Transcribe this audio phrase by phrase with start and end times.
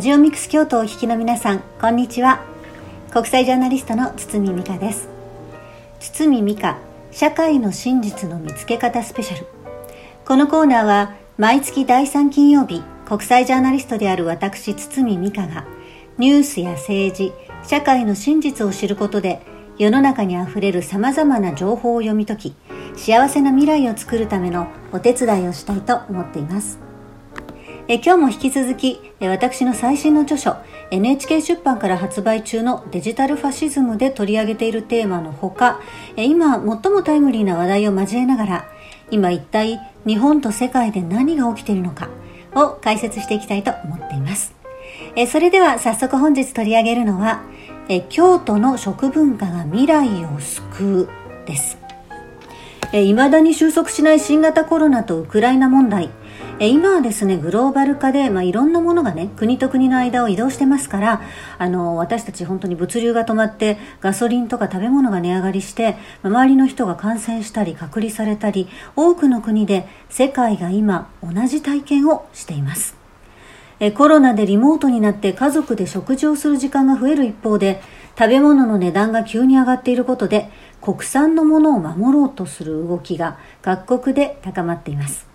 [0.00, 2.42] ジオミクス京都をお聞きの皆さんこんにちは。
[3.10, 5.10] 国際ジャーナリストの堤美香です。
[5.98, 6.78] 堤美香
[7.10, 9.46] 社会の真実の見つけ方スペシャル。
[10.24, 15.66] このコーナーは毎月第3金曜日国際ジャーナリストである私堤美香が
[16.16, 19.42] ニュースや政治社会の真実を知ることで
[19.76, 22.54] 世の中にあふれる様々な情報を読み解き
[22.96, 26.89] 幸せな未来を作るためのお手伝いをしたいと思っています。
[27.90, 30.54] え今日も引き続き私の最新の著書
[30.92, 35.80] NHK 出版から発売中のデジタルファシズムで取り上げているテーマのほか
[36.14, 38.68] 今最もタイムリーな話題を交えながら
[39.10, 42.10] 今一体日本と世界で何が起きているのか
[42.54, 44.54] を解説していきたいと思っています。
[45.26, 47.42] それでは早速本日取り上げるのは
[48.08, 51.08] 京都の食文化が未来を救う
[51.44, 51.76] です。
[52.92, 56.10] いまだに収束しない新型コロナとウクライナ問題。
[56.58, 61.22] え今はですねグローバル化で、まあ、いろんなものがね国と国の間を移動してますから
[61.58, 73.00] あの私たち本当に物流が止まってガソリンとか食べ物が値上がりして、まあ、周りの人が感染したり隔離されたり多くの国で世界が今同じ体験をしています。
[73.82, 77.80] えコロナでリモートになって家族で食事をする時間が増える一方で
[78.18, 80.50] 食べ物の値段が急に上がっていることで
[80.82, 85.29] 国産のものを守ろうとする動きが各国で高まっています。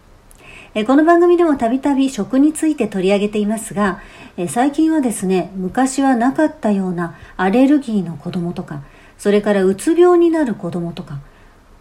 [0.83, 4.01] この番組でもたびたび食について取り上げていますが、
[4.49, 8.83] 最近はですね、昔はなかったようなアレルギーの子供とか、
[9.17, 11.21] それからうつ病になる子供とか、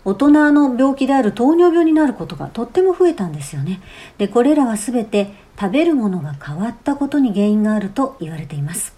[0.05, 3.81] 大人の病気である糖尿病になることがとっても増えたんですよね。
[4.17, 8.95] で、これらはすべて食べるものが変わったことに原因があると言われています。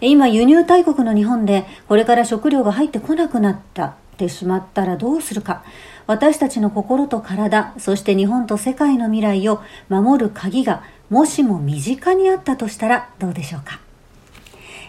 [0.00, 5.64] 今、輸入大国の日本でこれから食料が入ってこなくなったてしまったらどうするか
[6.12, 13.80] 私たちの心と体そして日本と世界の未来を守る鍵がもしも身近にあったとしたらどうでしょうか？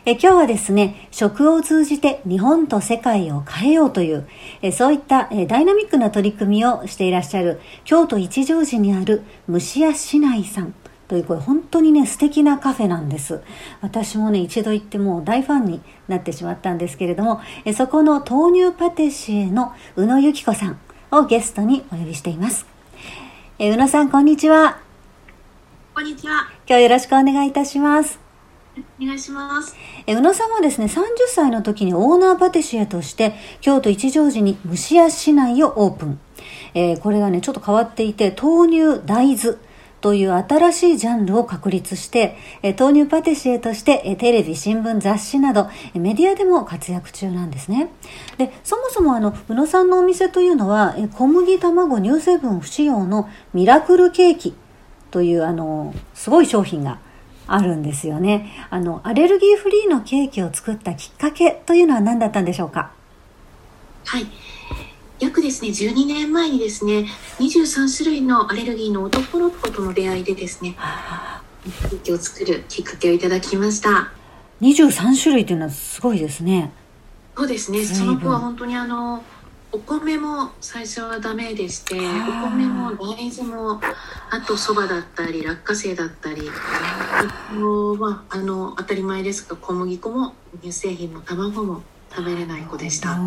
[0.06, 4.28] え今日はですね、食を通じて日本と世界を変えようという、
[4.62, 10.74] えそういったえダイナミックな取り組みをしていらっしゃる京都一条寺にある虫屋市内さん。
[11.08, 13.42] というこれ本当にね素敵なカフェなんです
[13.82, 20.80] 私もね一度行ってもう大ファンになってしまったんですけれどもえそこの豆乳パティシエの宇野由紀子さん
[21.18, 22.66] をゲストにお呼びしています。
[23.60, 24.80] え宇野さんこんにちは。
[25.94, 26.50] こんにちは。
[26.68, 28.20] 今日よろしくお願いいたします。
[29.00, 29.76] お願いします。
[30.08, 36.20] え宇野さんはですね30歳の時にオーナーパティシエとして京都一条寺に虫屋市内をオープン、
[36.74, 39.58] えー、これがねちょっと変わっていて豆乳大豆
[40.04, 42.36] という新しいジャンルを確立して、
[42.78, 47.90] 豆乳パティシエとしてテレビ、新聞、雑誌などメディアでも活躍中なんですね。
[48.38, 54.54] で、そもそもあの、宇野さんのお店というのは、小麦、卵、乳成分不使用のミラクルケーキ
[55.10, 57.00] というあの、すごい商品が
[57.48, 58.52] あるんですよね。
[58.70, 62.92] あの、アレルギーフリーのケーキを作ったきっかけというのは何だったんでしょうか？
[64.04, 64.26] はい。
[65.24, 67.06] 約ですね12年前にですね
[67.40, 70.76] 23種類のアレルギーの男の子との出会いでですね
[71.90, 72.00] ケー。
[72.00, 74.12] キを作るきっかけをいただきました。
[74.62, 76.72] 23種類というのはすごいですね。
[77.36, 77.84] そうですね。
[77.86, 79.24] その子は本当にあの
[79.72, 83.82] お米も最初はダメでしてお米も大豆も
[84.30, 91.82] あとそばだったり落花生だったりあの、まあ、あの当たり前ですが小麦粉も乳製品も卵も
[92.16, 93.18] 食べれない子でした。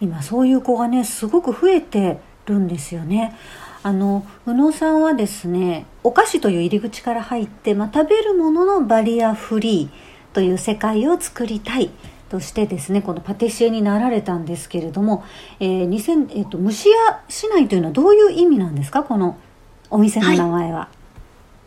[0.00, 3.36] 今そういう子がねすごく増えてるんですよね。
[3.82, 11.90] あの宇野さんはですねお菓子という入り口から入って、まあ、食べるもののバリアフリーという世界を作りたい
[12.30, 15.22] としてですねこのパティシエになられたんですけれども、
[15.60, 19.04] えー2000えーと、虫屋市内というのはどういう意味なんですか？
[19.04, 19.38] この
[19.90, 20.78] お店の名前は。
[20.78, 21.03] はい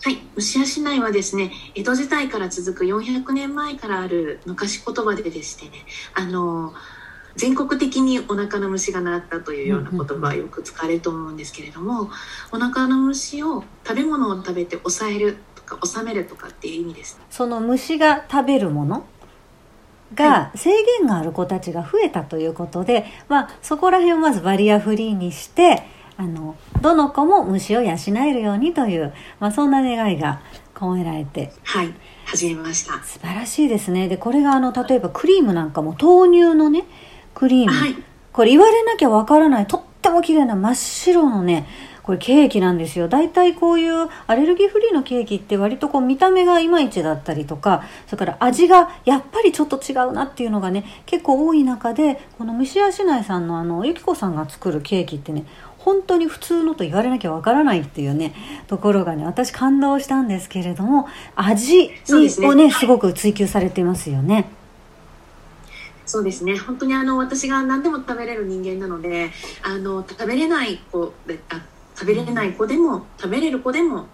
[0.03, 5.71] はい、虫屋市内はですね江戸時代から続く400年前からある昔言葉ででしてね
[6.13, 6.73] あの
[7.37, 12.09] 全国的にお腹の虫が鳴ったというような言葉はよく使われると思うんですけれども、
[12.51, 17.19] お腹の虫を食べ物を食べて抑えるとか収めるとかっていう意味です。
[17.29, 19.05] その虫が食べるもの
[20.15, 25.83] が制限がある子たちが増えたということで、まあ、そこら辺をまずバリアフリーにして
[26.17, 30.41] あのどの子も虫を養えるようにという、まあ、そんな願いが
[30.73, 31.93] 込められてはい
[32.25, 33.01] 始めました。
[33.03, 34.09] 素晴らしいですね。
[34.09, 36.83] でこれがあの例えばクリームなんかも豆乳のね
[37.33, 37.95] クリーム、はい、
[38.33, 41.67] これ言われなきゃわからないとっても綺麗な真っ白のね
[42.07, 43.09] これケーキなんですよ。
[43.09, 55.43] 大体こういうアレルギーフリーのケーキって割とこう見た目がいまいちだったりとか、それから味がやっぱりちょっと違うなっていうのがね、結構多い中で、この虫屋市内さんのあの、ゆきこさんが作るケーキってね、
[55.77, 58.33] 本当に普通のと言われなきゃわからないっていうね
[58.67, 62.71] ところがね私感動したんですけれども味にをね。
[62.71, 64.49] すごく追求されていますよね。
[66.05, 66.57] そうですね。
[66.57, 69.29] 本当にあの私が何でも食べれる人間なので
[69.61, 71.61] あの食べれない子であ
[71.95, 74.07] 食べれない子でも食べれる子でも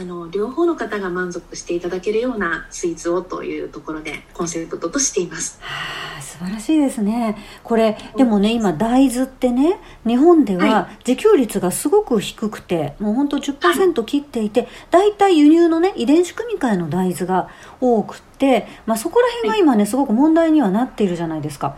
[0.00, 5.58] あの両方の方が満足していただけるようなスイーツをというところでコンセプトとしています。
[5.60, 7.36] はあ、素晴らしいですね。
[7.62, 21.76] これでもね今大豆ってね日本では自給率がすごく低くて、もう本当10%切っていて、だいたい輸入のね遺伝子組み換えの大豆が多くて、まあ、そこら辺が今ねすごく問題にはなっているじゃないですか。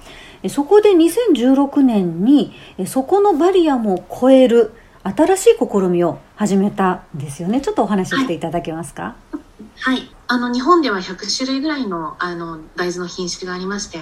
[0.49, 2.55] そこで2016年に
[2.87, 7.61] そこのバリアも超える新しい試みを始めたんですよね。
[7.61, 9.17] ちょっとお話ししていただけますか？
[9.33, 13.99] はい、はい、あの日本では100種類ぐらいのあの大豆の品種がありまして、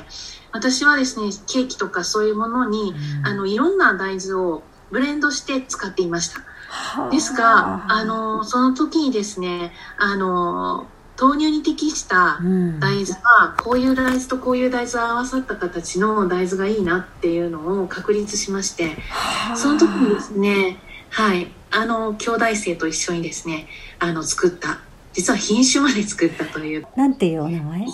[0.53, 6.41] 私はですねケーキとかそういうものに、うん、あのいろんな大豆をブレンドして使っていました。
[7.11, 10.87] ですが、あのその時にですね、あの
[11.21, 12.39] 豆乳に適した
[12.79, 18.97] 大豆は、こういう大豆とこういう大豆が合わさった形の大豆がいいなっていうのを確立しまして、
[19.57, 20.79] その時にですね、
[21.11, 23.67] はい、あの兄弟生と一緒にですね
[23.99, 24.81] あの作った。
[25.13, 26.87] 実は品種まで作ったという。
[26.97, 27.87] なんていうお名前？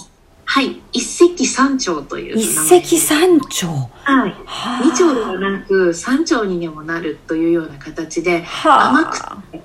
[0.45, 0.81] はい。
[0.93, 2.45] 一石三鳥という一
[2.79, 3.73] 石三鳥。
[4.05, 4.37] はい。
[4.85, 9.19] 二鳥ではなく三鳥にでもなるというような形で甘く
[9.51, 9.63] て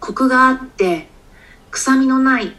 [0.00, 1.08] コクがあって
[1.70, 2.54] 臭みのない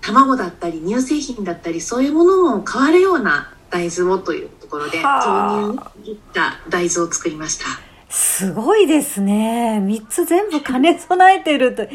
[0.00, 7.66] 卵だったり乳製品だったりそういうものも変わるような大豆をというところで豆乳に切った大豆を作りました。
[8.08, 9.80] すごいですね。
[9.84, 11.86] 3つ全部兼ね備えてると。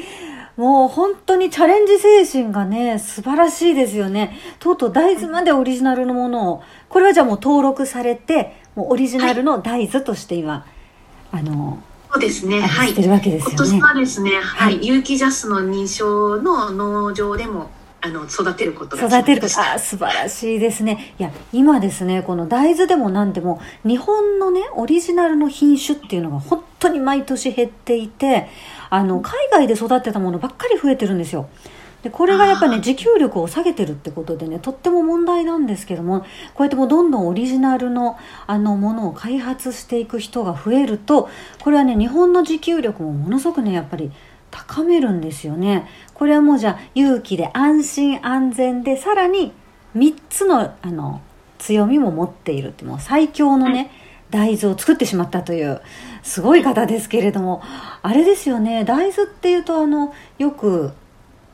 [0.55, 4.37] もう本当にチャレンジ精神がね、素晴らしいですよね。
[4.59, 10.65] とうとう大豆までオリジナルのものを、これはじゃあもう登録されて、もうオリジナルの大豆として今、
[11.31, 11.81] はい、あの、
[12.11, 12.61] そうですね。
[12.61, 12.89] はい。
[12.89, 13.55] してるわけですよね。
[13.55, 14.85] 今年はですね、はい。
[14.85, 17.71] 有機ジャスの認証の農場でも
[18.05, 21.15] あの育てることが育てることあ素晴らしいですね。
[21.17, 28.49] いや今ですねこの大豆でも何でも日本のねオリジナルの品種っていうのが本当に毎年減っていて
[28.89, 31.47] あの海外で育てたものばっかり増えてるんですよ。
[32.03, 41.29] でこれがやっぱね持久力を下げてるってことでねとっても問題なんですけどもこうやってもうどんどんオリジナルのあのものを開発していく人が増えると
[41.61, 44.11] これはね日本の持久力もものすごくねやっぱり
[44.53, 45.89] 高めるんですよね。
[46.13, 49.51] これはもうじゃあ勇気で安心安全でさらに
[49.97, 51.21] 3つのあの
[51.57, 53.89] 強みも持っているってもう最強のね、
[54.29, 55.81] 大豆を作ってしまったという
[56.21, 57.61] すごい方ですけれども
[58.01, 60.91] あれですよね大豆っていうとあのよく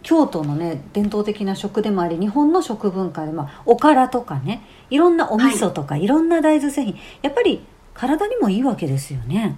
[0.02, 9.58] 京都のね伝統的な食でもあり日本の食文化で、まあ、おからとかねいろんなお味噌とか、はい、いろんな大豆製品やっぱり体にもいいわけですよね。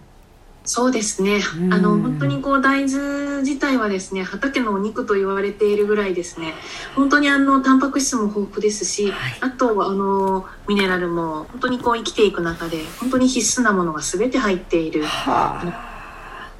[0.63, 1.39] そうですね。
[1.71, 6.53] あの本当にこう大豆自体はですね、畑のお肉と言われているぐらいですね。
[6.95, 15.63] 本当にあのタンパク質も豊富ですし、はい、あとあのミネラルも本当にこう生きていく中で本当に必須なものが全て入っている、は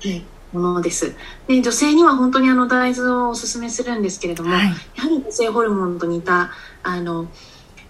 [0.04, 1.15] い、ものです。
[1.47, 4.71] で女性には本当にあの大豆をおすすめするんですけれども、はい、や
[5.04, 6.50] はり女性ホルモンと似た
[6.81, 7.27] あの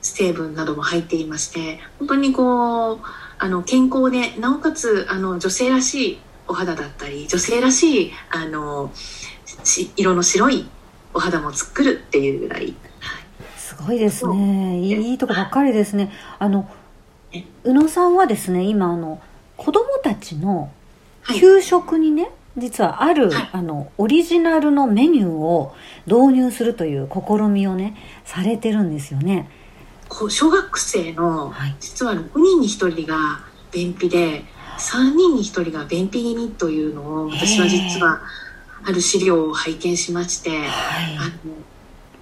[0.01, 3.00] 成分なども入っていまして、本当にこう
[3.43, 8.91] あの健康でなおかつあの女性らしいお肌だったり女性らしいあの
[9.98, 10.69] 色の白い
[11.12, 12.75] お肌も作るっていうぐらい、はい、
[13.57, 14.79] すごいですね。
[14.79, 16.12] いいとこばっかりですね。
[16.38, 16.69] あの
[17.63, 19.19] 宇野さんはですね今あの
[19.57, 20.71] 子供たちの
[21.25, 25.74] 給食にね、はい、実はある、はい、あのオリジナルのメニューを
[26.05, 29.50] 導入するという試みをねされてるんですよね。
[30.30, 33.39] 小学生の実は6人に1人が
[33.72, 34.44] 便秘で
[34.77, 38.22] 3人に1人が便秘気味というのを私は実は
[38.84, 40.60] ある資料を拝見しまして、はい、
[41.18, 41.53] あの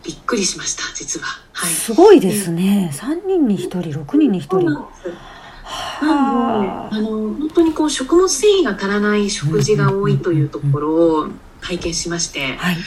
[0.04, 2.92] びっくりしました実は、はい、すごいですね。
[2.94, 4.60] 3人に1人6人に1人。
[4.62, 4.80] な
[6.62, 11.28] のであの本当にこう食物繊維が足らない食事が多いというところを
[11.62, 12.78] 拝見しまして、はい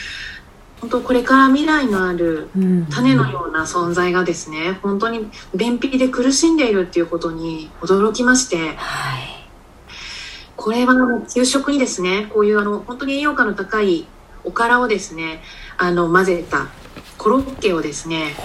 [0.83, 2.49] 本当これから未来のある
[2.89, 9.21] 種のような存在がですね、本当に便秘で苦しんでいるっていうことに驚きまして、はい、
[10.57, 10.95] これは
[11.33, 14.05] 給食にですねこういうあの本当に栄養価の高い
[14.43, 15.41] おからをですね
[15.77, 16.67] あの混ぜた
[17.17, 18.35] コロッケをですね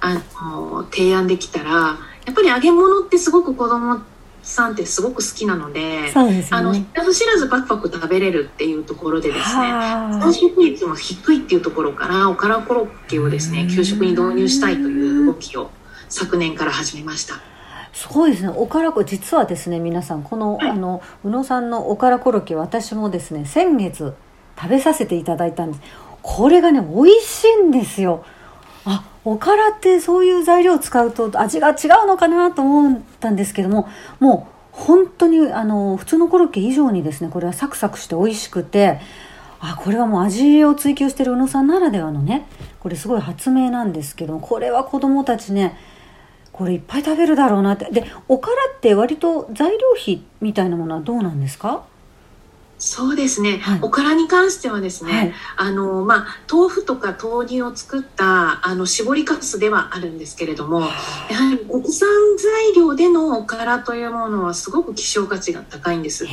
[0.00, 1.96] あの提案できたらや
[2.30, 4.02] っぱり揚げ物ってすごく子供
[4.48, 15.70] さんってすごく好きなので、そうですね、あの知らず知らずパクパク食べれるっていうところでですね、3食率も低いっていうところからおからコロッケをですね給食に導入したいという動きを
[16.08, 17.34] 昨年から始めました。
[17.92, 18.48] そうですね。
[18.54, 20.70] おからこ実はですね皆さんこの,、はい。
[20.70, 24.14] あの宇野さんのおからコロッケ私もですね先月
[24.60, 25.82] 食べさせていただいたんです。
[26.22, 28.24] これがね美味しいんですよ
[28.90, 31.72] あおからってそういう材料を使うと味が違
[32.04, 33.86] うのかなと思ったんですけども
[34.18, 38.98] もう本当にあの普通のコロッケ以上にですねこれはサクサクして美味しくて
[39.60, 42.46] あこれはもう味を追求してる宇野さんならではのね
[42.80, 45.76] これすごい発明なんですけどこれは子供たちね
[46.52, 47.90] これいっぱい食べるだろうなって。
[47.90, 51.84] でおからって割と材料費みたいなものはどうなんですか？
[52.78, 53.78] そうですね、はい。
[53.82, 55.34] おからに関してはですね、はい。
[55.56, 62.08] あのまあ豆腐とか豆乳を作ったあの絞りかすではあるんですけれどもやはり国産
[62.38, 66.26] 材料でのおからというものはすごく希少価値が高いんです。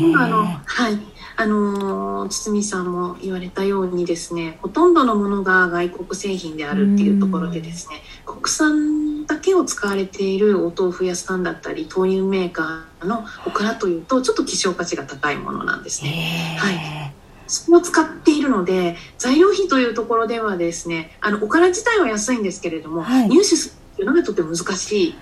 [0.00, 0.98] 今あのはい
[1.38, 16.56] あの堤さんも言われたようにですねほとんどのものが外国製品であるっていうところでですね国産だけを使われているお豆腐屋さんだったり豆乳メーカーのおからというとちょっと希少価値が高いものなんですね。
[16.58, 17.12] ははい
[17.48, 25.14] そこを使っているので材料費というところではですねあのおから自体は安いんですけれども、はい入手するというのがとても難しい。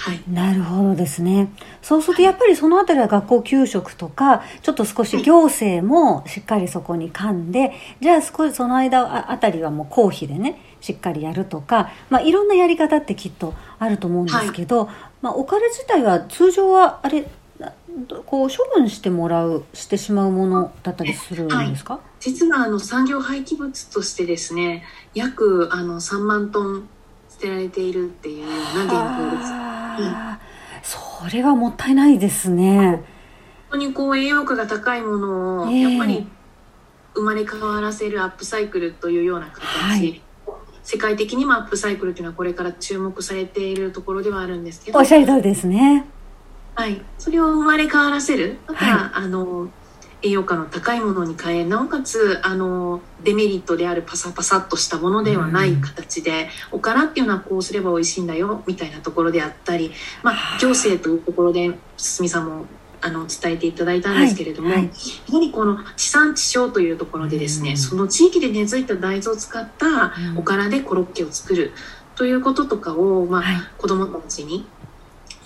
[0.00, 0.22] はい。
[0.32, 1.50] なるほどですね。
[1.82, 14.88] そうするとやっぱりそのあたりは学校給食とかちょっと少し行政もしっかりそこに噛んでじゃあ少しその間ああたりはもう公費でねしっかりやるとか、まあ、いろんなやり方ってきっとあると思うんですけど、
[15.20, 17.26] まあ、お金自体は通常はあれ
[17.58, 17.74] な
[18.24, 26.88] こう処分してもらうしてしまうものだったりするんですか、実はあの産業廃棄物としてですね約あの3万トン
[27.28, 29.69] 捨てられているっていうような現状です。
[30.82, 30.98] そ
[31.30, 33.02] れはもったいないですね。
[33.70, 36.26] 本当にこう栄養価が高いものをええやっぱり
[37.14, 40.22] 生まれ変わらせるアップサイクルというような形、はい。
[40.82, 44.98] 世界的にもアップサイクルというのはこれから注目されているところではあるんですけど。
[44.98, 46.06] おっしゃる通りですね。
[46.74, 48.58] はい、それを生まれ変わらせる。
[48.66, 49.68] また、はあの
[50.22, 62.66] 栄養価の高いものに変えなおかつあのデメリットであるパサパサっとしたものではない形で、おからっていうのはこうすれば美味しいんだよみたいなところであったり、まあ、行政というところで堤さんも
[63.02, 64.78] あの伝えていただいたんですけれども、はい。
[64.78, 67.76] はいやはりこの地産地消というところでですね、うん。
[67.76, 70.38] その地域で根付いた大豆を使ったうん。
[70.38, 71.72] おからでコロッケを作る
[72.14, 73.62] ということとかを、まあはい。
[73.78, 74.66] 子どもたちに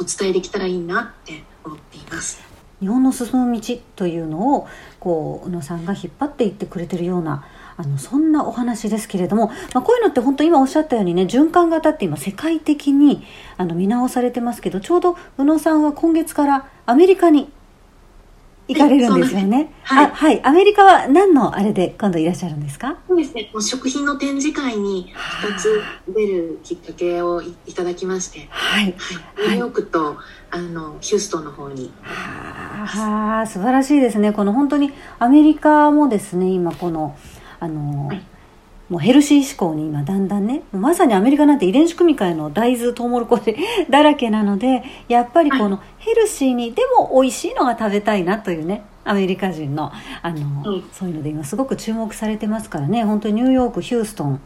[0.01, 2.54] お伝えできたらいいなって思っています。
[2.81, 4.69] 日本の進む道というのを
[5.01, 13.25] こう宇野さんが引っ張っていってくれてるようなあのそんなお話ですけれども、まあ、こういうのって本当今おっしゃったようにね循環型って今世界的に
[13.57, 17.51] あの見直されてますけどちょうど宇野さんは今月からアメリカに
[18.67, 19.73] 行かれるんですよね。
[19.83, 20.07] はい。
[20.07, 20.43] あはい。
[20.45, 22.97] アメリカは何のあれで今度いらっしゃるんんですか？
[23.07, 23.51] そうですね。
[23.53, 28.85] もう食品の展示会に2つ出るきっかけをいいただきまして、はい。
[28.85, 28.95] はい、
[29.49, 30.17] ニューヨークと、
[30.51, 31.93] あのヒューストンの方に。
[32.03, 34.33] はあ素晴らしいですね。
[34.33, 37.17] この本当にアメリカもですね今この
[37.61, 38.23] あの、はい
[38.89, 43.57] もうヘルシー志向に今だんだんねまさにアメリカなんて遺伝子組み換えの大豆トウモロコシ
[43.89, 50.85] だらけなのでやっぱりこのヘルシーにでも美味しいのが食べたいなというねアメリカ人のあの、うん。
[50.93, 53.05] そういうので今すごく注目されてますからね。
[53.05, 54.41] 本当にニューヨークヒューストン。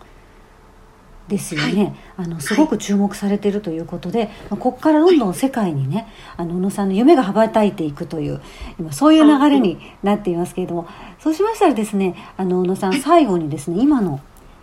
[1.29, 8.41] ですよね、あのすごく注目されているということで、まあここからどんどん世界にね、あの宇野さんの夢が羽ばたいていくという
[8.81, 10.89] 今そういう流れになっていますけれども、
[11.21, 14.21] そうしましたらですねあの宇野さん最後にですね今の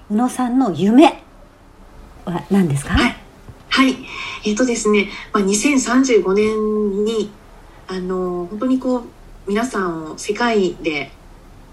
[0.10, 1.26] 宇野さんの夢
[2.26, 3.16] は何ですか、はい。
[3.70, 3.96] はい。
[4.46, 7.32] えっ、とですね、まあ、2035年に、
[7.88, 9.04] あの、本当にこう、
[9.48, 11.12] 皆さんを世界で、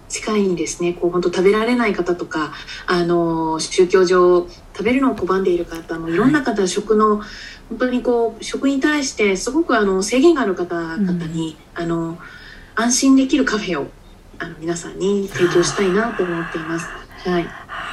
[0.09, 2.53] 世界にですね、こう、本当食べられない方とか、
[2.87, 4.47] あの、宗教上、
[4.77, 7.23] 食べるのを拒んでいる方も、いろんな方、食の、
[7.69, 12.19] 本当にこう、食に対して、すごくあの、制限がある方々に、あの、
[12.75, 13.87] 安心できるカフェを、
[14.43, 16.89] あの、皆さんに提供したいなと思っています。
[17.29, 17.47] はい。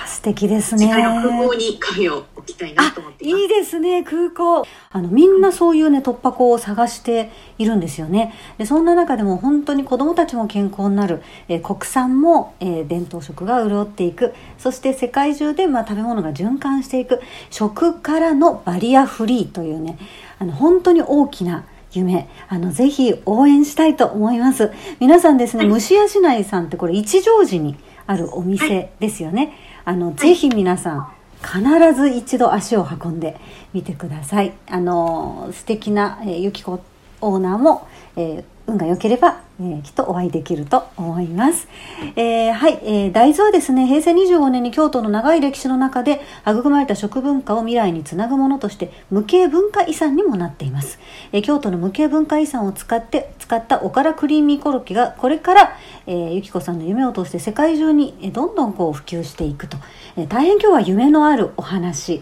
[0.07, 3.41] 素敵です世ね空港にカフェを置きたいなと思っています。
[3.41, 19.99] いいですね空港あのみんなそういうね突破口を探しているんですよねでそんな中でも本当に子どもたちも健康になる、えー国産も、えー伝統食が潤っていくそして世界中で、まあ、食べ物が循環していく食からのバリアフリーというね
[20.39, 24.71] あの本当に大きな夢あのぜひ応援したいと思います。
[24.99, 25.73] 皆さんですねはい。
[25.73, 29.53] 虫足内さんってこれ一乗寺にあるお店ですよね、
[29.85, 33.39] あのぜひ皆さん必ず一度足を運んで
[33.73, 34.53] みてください。
[34.69, 36.79] あの素敵な、えー、ゆきこ
[37.21, 41.67] オーナーも、えー運が良ければ、えー、きっとお会いできると思います。
[42.15, 50.99] えー、はい、えー、大豆はですね、平成25年に京都の長い歴史の中で育まれた食文化を未来につなぐものとして無形文化遺産にもなっています。
[51.31, 59.77] えー、京都の無形文化遺産を使って使ったおからクリーミーコロッケがこれから、えー、ゆきこさんの夢を通して世界中に、どんどんこう普及していくと、
[60.15, 62.21] えー、大変今日は夢のあるお話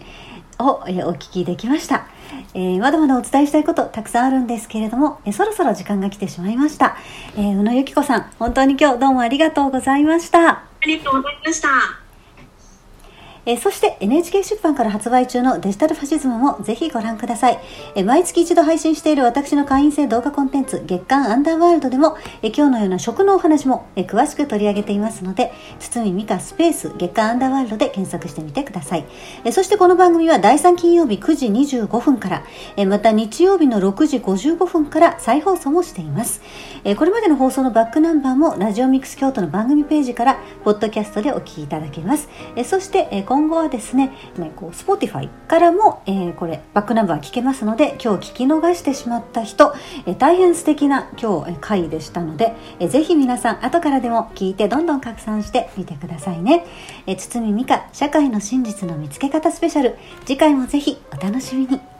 [0.58, 0.84] を、お
[1.14, 2.06] 聞きできました。
[2.54, 6.96] えー、まだまだお伝えしたいことたくさんあるんですけれども、え、そろそろ時間が来てしまいました。
[7.36, 10.50] えー、宇野由紀子さん、本当に今日どうもありがとうございました。
[10.50, 12.07] ありがとうございました。
[13.48, 17.58] えそして NHK 出版から発売中のデジタルファシズムもぜひご覧ください。
[17.94, 25.50] え毎月一度配信している私の会員制動画コンテンツ月刊アンダーワールドでもえ今日のような食のお話もえ詳しく取り上げていますので、
[25.80, 29.06] 堤美香スペース月刊アンダーワールドで検索してみてください。
[29.44, 32.44] えそしてこの番組は第3金曜日9時25分から、
[32.76, 36.42] えまた日曜日の6時55分から再放送もしています。
[36.84, 42.28] えこれまでの放送のバックナンバーもラジオミックス京都の番組ページからポッドキャストでお聞きいただけます。
[42.54, 49.72] えそしてえ今今後はですね、ねこう Spotify からも、えー、これバックナンバー聞けますので、今日聞き逃してしまった人、
[50.06, 56.66] えー、大変素敵な今日、え回でしたので、えー、ぜひ皆さん後からでも聞いてどんどん拡散してみてくださいね。
[57.06, 61.97] えー、堤美香社会の真実の見つけ方スペシャル、次回もぜひお楽しみに。